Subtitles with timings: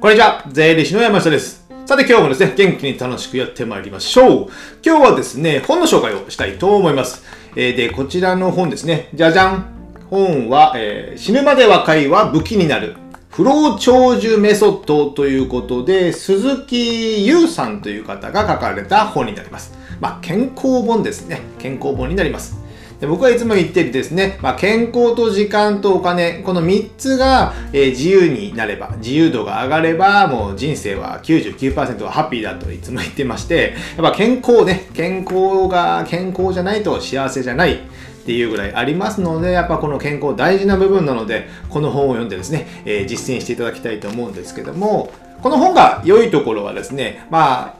[0.00, 1.62] こんにちは、税理士の山下です。
[1.84, 4.48] さて今日もですね、元気に楽しくやってまいりましょう。
[4.82, 7.22] 今日はですね、本の紹介をしたいと思います。
[7.54, 9.66] えーで、こちらの本ですね、じゃじゃん。
[10.08, 12.96] 本は、えー死ぬまで若いは武器になる。
[13.28, 19.74] 不老長寿メソッドということで、鈴木優さんという方が書かれた本になります。
[20.00, 21.42] まあ、健康本ですね。
[21.58, 22.56] 健康本になります。
[23.00, 37.78] で僕はいつも言ってるですね、まあ、健康と時間とお金、この3つが、えー自由になれば、自由度が上がれば、もう人生は99%はハッピーだといつも言ってまして、やっぱ健康ね、健康が健康じゃないと幸せじゃないっ
[38.26, 45.10] ていうぐらいありますので、やっぱこの健康大事な部分なので、この本を読んでですね、えー実践していただきたいと思うんですけども、
[45.42, 47.78] この本が良いところはですね、ま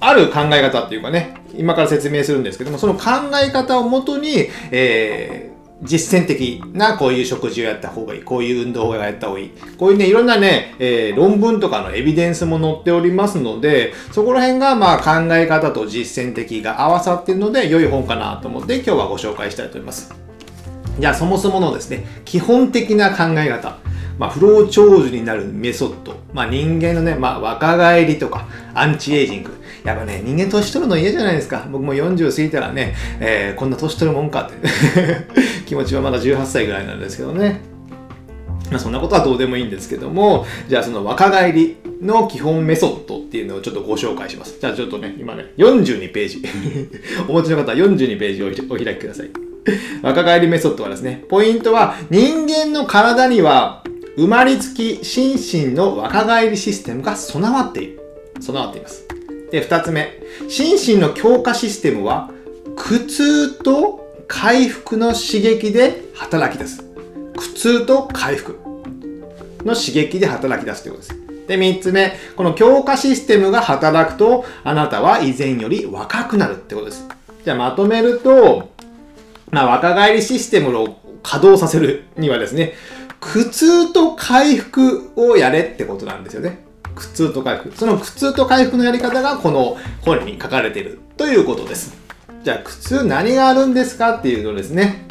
[0.00, 3.02] ある考え方っていうかね、今から説明するんですけども、その考
[3.42, 20.14] え方をもとに、えー実践的なこういう食事をやった方がいい、こういう運動をやった方がいい、こういうね、いろんなね、えー論文とかのエビデンスも載っておりますので、そこら辺がまあ考え方と実践的が合わさっているので、良い本かなと思って今日はご紹介したいと思います。
[20.98, 23.76] じゃあそもそものですね、基本的な考え方。
[24.18, 26.14] まあ、不老長寿になるメソッド。
[26.32, 28.46] まあ、人間のね、まあ、若返りとか、
[28.78, 29.50] アンチエイジング。
[29.84, 31.66] やっぱね、人間年取るの嫌じゃないですか。
[31.70, 34.56] 僕も40過ぎたらね、えーこんな年取るもんかって。
[35.66, 37.60] 気持ちはまだ18歳ぐらいなんですけどね。
[38.70, 44.56] まあ、そんなことはどうでもいいんですけども、じゃあその若返りの基本メソッドっていうのをちょっとご紹介します。
[44.60, 46.42] じゃあちょっとね、今ね、42ページ。
[47.28, 49.30] お持ちの方は42ページをお開きください。
[50.02, 53.82] 若返りメソッドはですね、ポイントは人間の体には
[54.16, 57.95] 生まれつき心身の若返りシステムが備わっている。
[58.40, 59.06] 備わっています。
[59.50, 60.20] で、二つ目。
[60.48, 62.30] 心身の強化システムは
[62.76, 66.84] 苦痛と回復の刺激で働き出す。
[67.36, 68.58] 苦痛と回復
[69.64, 71.26] の刺激で働き出すということです。
[71.46, 72.16] で、三つ目。
[72.36, 77.06] この強化システムが働くと、あなたは以前より若くなるってことです。
[77.44, 78.70] じゃあまとめると、
[79.50, 82.74] まあ、若返りシステムを稼働させるにはですね、
[83.20, 86.65] 苦痛と回復をやれってことなんですよね。
[86.96, 87.76] 苦痛と回復。
[87.76, 91.94] その苦痛と回復のやり方がこの本に書かれているということです。
[92.42, 95.06] じゃあ、苦痛何があるんですかっていうのですね、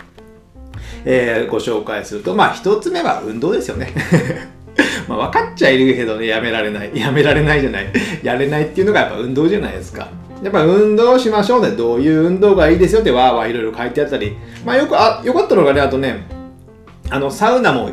[1.05, 3.93] えーご紹介すると、まあ、一つ目は運動ですよね。
[5.07, 6.91] ま、分かっちゃいるけどね、やめられない。
[6.93, 7.87] やめられないじゃない。
[8.23, 10.09] やれないっていうのがやっぱ運動じゃないですか。
[10.43, 11.71] やっぱ運動しましょうね。
[11.71, 14.35] どういう運動がいいですよってわーわーいろいろ書いてあったり。
[14.65, 16.25] まあよく、あ、よかったのがね、あとね、
[17.09, 17.91] あの、サウナも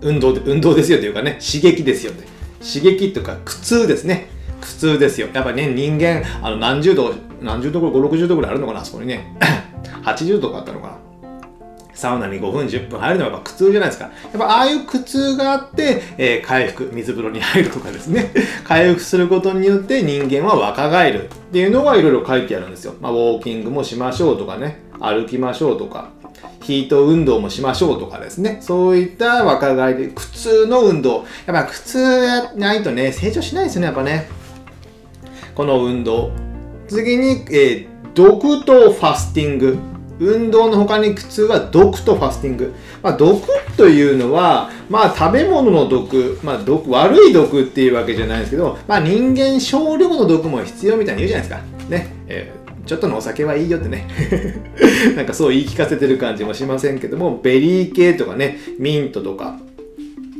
[0.00, 2.37] 運動で、運動ですよというかね、刺激ですよって。
[2.60, 4.28] 刺激とか苦痛ですね。
[4.60, 5.28] 苦痛ですよ。
[5.32, 9.36] やっぱね、人間、あの、何十度、何十度ぐらい、5、60度ぐらいあるのかな、あそこにね。
[10.04, 10.98] 80度かあったのかな。
[11.94, 14.04] サウナに5分、10分入るのはやっぱ苦痛じゃないですか。
[14.04, 18.32] やっぱああいう苦痛があって、えー回復、水風呂に入るとかですね。
[18.64, 22.94] 回復することによって人間は若返るっていうのがいろいろ書いてあるんですよ。
[23.00, 24.80] まあ、ウォーキングもしましょうとかね。
[25.00, 26.10] 歩きましょうとか。
[26.62, 28.58] ヒート運動もしましょうとかですね。
[28.60, 31.24] そういった若返り、苦痛の運動。
[31.46, 34.28] やっぱ苦痛やないとね、成長しないですよね、やっぱね。
[35.54, 36.30] この運動。
[36.88, 39.78] 次に、えー毒とファスティング。
[40.18, 42.74] 運動の他に苦痛は毒とファスティング。
[43.00, 43.40] まあ、毒
[43.76, 51.88] というのは、まあ、食べ物の毒、まあ、毒、悪い毒っていうわけじゃないですけど、まあ、人間少量の毒も必要みたいに言うじゃないですか。
[51.88, 52.12] ね。
[52.26, 52.52] え
[52.88, 54.08] ちょっとのお酒はいいよってね。
[55.14, 59.60] なんかそう言い聞かせてる感じもしませんけども、ベリー系とかね、ミントとか、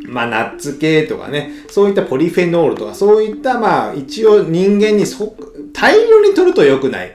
[0.06, 5.36] まあ、ナッツ系とかね、そういったポリフェノールとか、そういった、まあ、一応人間にそ
[5.72, 7.12] 大量に取ると良くない。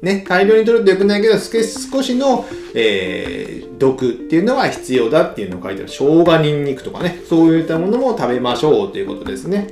[0.00, 2.44] ね、大量に取ると良くないけど、少しの、
[2.74, 5.90] えー毒っていうのは必要だっていうのを書いてある。
[5.90, 9.66] 生姜、ニンニクとかね、そういったものも食べましょうということですね。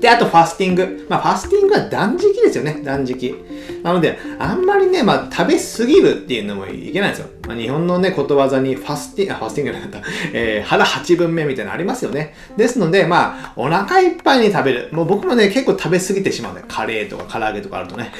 [0.00, 1.06] で、あとファスティング。
[1.08, 3.34] まあ、ファスティングは断食ですよね、断食。
[3.82, 7.28] なので、あんまりね、まあ、食べ過ぎるっていうのもいけないんですよ。
[7.46, 10.02] まあ、日本のね、ことわざにファスティング、ファスティングなかった、
[10.32, 12.34] えー腹8分目みたいなのありますよね。
[12.56, 14.88] ですので、まあ、お腹いっぱいに食べる。
[14.92, 16.66] もう僕もね、結構食べ過ぎてしまうんだよ。
[16.68, 18.12] カレーとか唐揚げとかあるとね。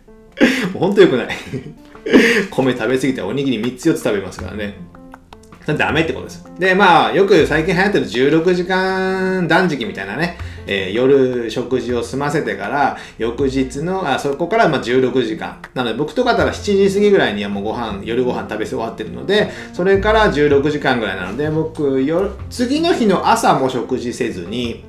[0.72, 1.28] もうほんと良くない。
[2.50, 4.74] 米食べ過ぎておにぎり3つ4つ食べますからね。
[5.66, 6.44] ダメってことです。
[6.58, 10.36] で、まあ、よく最近流行ってる16時間断食みたいなね、
[10.70, 15.60] えー夜食事を済ませてから、翌日の、あそこからま16時間。
[15.74, 24.84] なので、僕とかだったら7時過ぎぐらいにはもうご飯、夜ご飯食べ終わってるので、それから16時間ぐらいなので、僕、夜次の日の朝も食事せずに、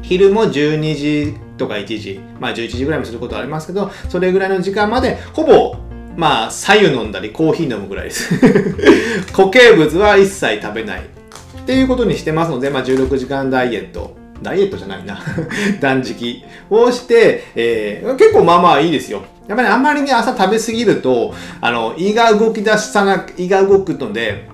[0.00, 5.76] 昼も12時とか1時、まあ11時ぐらいもすることありますけど、それぐらいの時間まで、ほぼ、
[6.16, 8.38] まあ、左右飲んだりコーヒー飲むぐらいです。
[9.34, 11.00] 固形物は一切食べない。
[11.00, 15.18] っていうことにしてますので、まあ16時間ダイエットダイエットじゃないな
[15.80, 19.22] 断食をして、えー、結構まあまあいいですよ。
[19.48, 24.48] やっぱりあんまりね、朝食べ過ぎると、あの、胃が動き出さな、胃が動くので、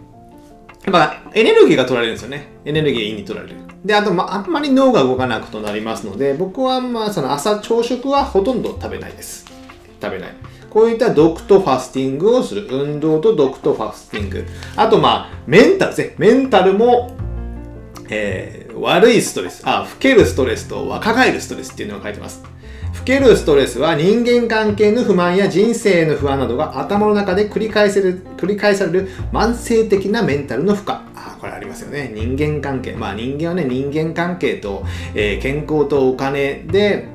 [0.84, 2.48] やっぱエネルギーが取られるんですよね。
[2.64, 3.56] エネルギー胃に取られる。
[3.84, 9.46] で、あと、まあ、あんまり脳が動かなくとなりますので、僕はまあ、その朝朝食はほとんど食べないです。
[10.02, 10.34] 食べない。
[10.68, 12.66] こういったドクトファスティングをする。
[12.70, 14.46] 運動とドクトファスティング。
[14.76, 16.14] あと、まあ、メンタルですね。
[16.18, 17.16] メンタルも、
[18.08, 22.42] えー、悪いストレス、あ、老けるストレスと若返るストレスっていうのが書いてます。
[22.98, 30.94] 老けるストレスは人間関係の不満や人生の不安などが頭の中で繰り返せる繰り返される慢性的なメンタルの負荷。
[31.14, 32.10] あ、これありますよね。
[32.14, 32.92] 人間関係。
[32.92, 34.84] まあ人間はね、人間関係と、
[35.14, 37.08] えー、健康とお金で、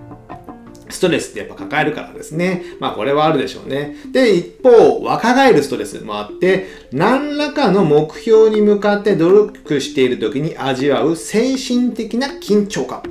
[0.90, 2.64] ストレスってやっぱ抱えるからですね。
[2.80, 3.96] まあこれはあるでしょうね。
[4.12, 13.02] で、一方、若返るストレスもあって、何らかの目標に向かって努力している時に味わう精神的な緊張感。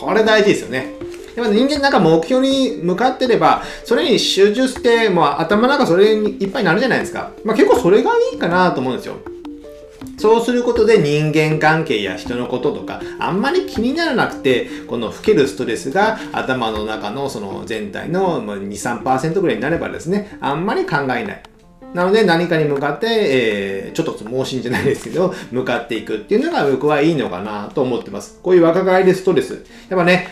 [0.00, 0.94] これ大事ですよね。
[1.36, 7.30] やっぱ人間なんか目標に向かってれば、それに集中して、もう頭の中それにいっぱいになるじゃないですか。
[7.44, 9.16] まあ結構それがいいかなと思うんですよ。
[10.18, 18.68] そうすることで人間関係や人のこととか、あんまり気にならなくて、この老けるストレスが頭の中のその全体の2、
[19.02, 21.42] 3%ぐらいになればですね、あんまり考えない。
[21.94, 28.38] なので何かに向かって、えー、ちょっと盲信じゃないですけど、向かっていくっていうのが僕はいいのかなと思ってます。
[28.42, 29.64] こういう若返りストレス。
[29.90, 30.28] やっぱね、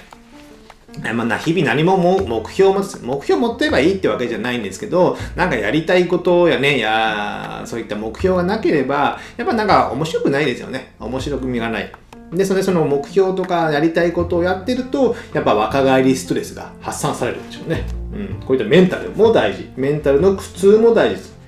[1.14, 10.94] まあ、日々何もも目標を持つ、目標を持ってればいいってわけじゃないんですけど、なんかやりたいことやね、や、そういった目標がなければ、やっぱなんか面白くないですよね。
[10.98, 11.92] 面白くみがない。
[12.32, 17.84] で、それその目標とかやりたいことをやってると、やっぱ若返りストレスが発散されるんでしょうね。
[18.12, 18.46] うん。
[18.46, 19.70] こういったメンタルも大事。
[19.76, 21.40] メンタルの苦痛も大事です。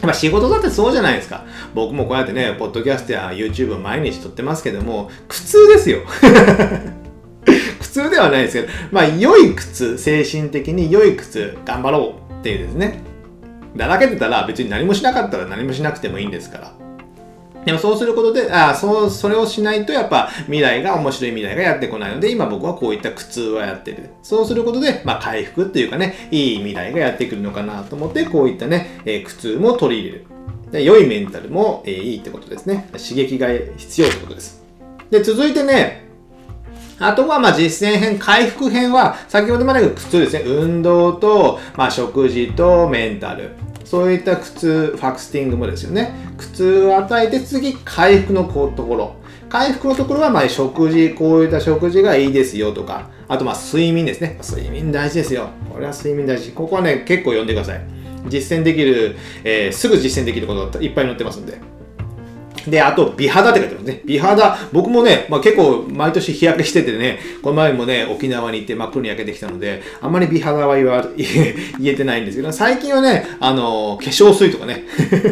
[0.00, 1.44] やっぱ仕事だってそうじゃないですか。
[1.74, 6.00] 僕もこうやってね、ポッドキャストや YouTube 毎日撮ってますけども、苦痛ですよ。
[7.90, 13.00] 苦痛ではないですけど、まあ、良い苦痛、精神的に良い苦痛、頑張ろうっていうですね。
[13.76, 16.72] だらけてたら別に何もしなかったら何もしなくてもいいんですから。
[17.64, 24.10] でもそうすることで、ああそう、それをしないとやっぱ未来が面白い未来がやってこないので、今僕はこういった苦痛はやってる。
[24.22, 30.24] そうすることで、まあ回復っていうかね、いい未来がやってくるのかなと思って、こういったね、えー、苦痛も取り入れる。
[30.70, 32.88] で良いメンタルも、えー、いいってことですね。
[32.92, 34.62] 刺激が必要ってことです。
[35.10, 36.09] で、続いてね、
[37.00, 40.42] あとは、まあ、実践編、回復編は、先ほどまでが苦痛ですね。
[40.42, 43.52] 運動と、まあ、食事とメンタル。
[43.84, 46.12] そういった苦痛、ファクスティングもですよね。
[46.36, 49.16] 苦痛を与えて、次、回復のところ。
[49.48, 54.38] 回復のところは、まあ、食事、こういった食事がいいですよとか、あと、まあ、睡眠ですね。
[54.42, 55.48] 睡眠大事ですよ。
[55.72, 56.50] これは睡眠大事。
[56.50, 57.80] ここはね、結構読んでください。
[58.28, 61.58] 実践できる、えー、すぐ実践できることがいっぱい載ってますんで。
[62.66, 64.02] で、あと、美肌って書いてますね。
[64.04, 64.58] 美肌。
[64.72, 71.24] 僕もね、まあ、結構毎年日焼けしててね、この前もね、沖縄に行って真っ黒に焼けてきたので、あんまり美肌は言わ 言
[71.84, 74.84] えてないんですけど、最近はね、あの、化粧水とかね、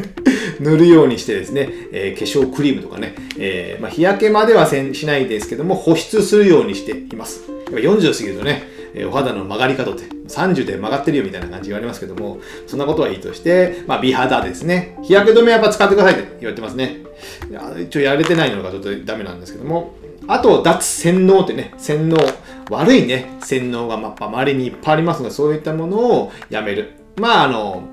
[0.60, 7.42] 塗るようにしてですね、えー、化粧クリームとかね、えー、まあ、日焼けまではせんしないですけども、保湿するようにしています。
[7.70, 14.96] 40過ぎるとね、えお肌の曲がり方って30で曲がってるよみたいな感じ言われますけども、そんなことはいいとして、まあ、美肌ですね。
[15.02, 17.07] 日焼け止めやっぱ使ってくださいって言われてますね。
[17.50, 19.94] や一応やれてないのがちょっとダメなんですけども、
[20.26, 22.18] あと、脱洗脳ってね、洗脳、
[22.70, 26.92] 悪いね、洗脳がま周りにいっぱいありますので、そういったものをやめる。
[27.16, 27.88] まあ、あの、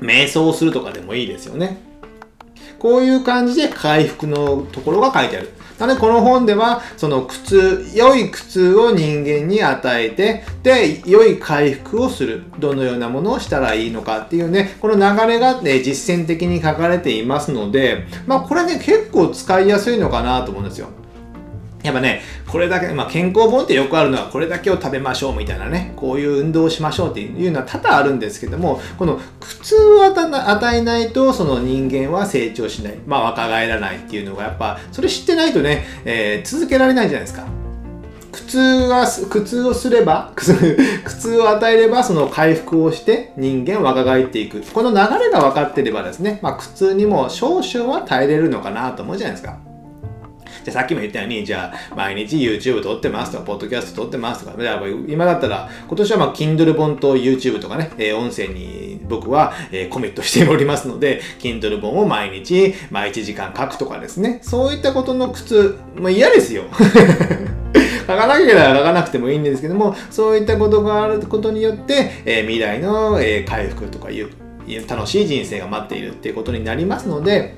[0.00, 1.78] 瞑想するとかでもいいですよね。
[2.78, 5.50] こういう感じで回復のところが書いてある。
[5.78, 12.42] なので、この本では、その苦痛、良い苦痛を人間に与えて、で、良い回復をする。
[12.58, 20.88] どのようなものをしたらいいのかっていうね、この流れが、ね、実践的に書かれていますので、まあ、これね、結構使いやすいのかなと思うんですよ。
[21.82, 37.46] やっぱね、これだけ、まあ、健康本ってよくあるのは、これだけを食べましょうみたいなね、こういう運動をしましょうっていうのは多々あるんですけども、この苦痛を与えないと、その人間は成長しない、まあ、若返らないっていうのが、やっぱ、それ知ってないとね、えー、続けられないじゃないですか。
[38.32, 44.62] 苦痛は、苦痛をすれば、 苦痛を与えれば、その回復をして人間若返っていく。
[44.72, 49.67] この流れが分かってればですね、まあ、苦痛にも少々は耐えれるのかなと思うじゃないですか。
[50.64, 66.64] で、さっきも言ったように、じゃあ、毎日 YouTube 撮ってますとか、ポッドキャスト撮ってますとか、じゃあ今だったら、今年はまあ、Kindle 本と YouTube とかね、えー、音声に僕は、えー、コミットしておりますので、Kindle 本を毎日、まあ、1時間書くとかですね、そういったことの苦痛、まあ、嫌ですよ。
[68.08, 74.28] 書かなければ書かなくてもいいんですけども、そういったことがあることによって、えー、未来の、えー、回復とかいう、
[74.88, 77.56] 楽しい人生が待っているっていうことになりますので、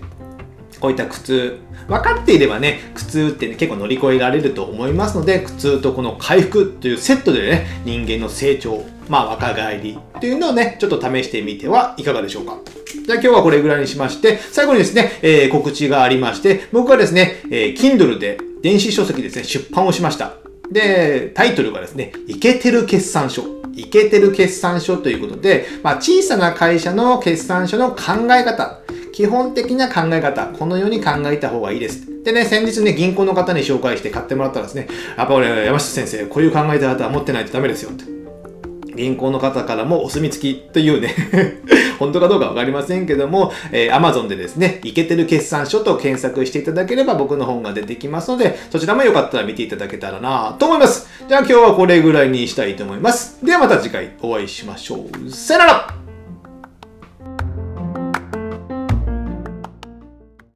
[0.80, 1.58] こういった苦痛、
[1.88, 12.58] 分かっていればね、苦痛ってね、結構乗り越えられると思いますので、苦痛とこの回復というセットでね、人間の成長、まあ若返りっていうのをね、ちょっと試してみてはいかがでしょうか。
[13.06, 20.34] じゃあ今日はこれぐらいにしまして、最後にですね、えー、告知がありまして、僕はですね、えー、Kindle で電子書籍ですね、出版をしました。
[20.70, 23.42] で、タイトルがですね、イケてる決算書。
[23.75, 28.79] イケてる決算書ということで、まあ、小さな会社の決算書の考え方、
[29.12, 32.23] 基本的な考え方、このように考えた方がいいです。
[32.25, 38.21] でね、先日ね、銀行の方に紹介して買ってもらったらですね、やっぱ俺、山下先生、こういう考え方は持ってないとダメですよって。
[39.00, 41.14] 銀行の方からもお墨付きというね
[41.99, 51.09] 本当かどうかわかりませんけども、えー、Amazon でですね、イケてる決算書と検索していただければ僕の本が出てきますので、そちらもよかったら見ていただけたらなと思います。
[51.29, 53.38] じゃあ今日はこれぐらいにしたいと思います。
[53.43, 55.31] ではまた次回お会いしましょう。
[55.31, 56.00] さよなら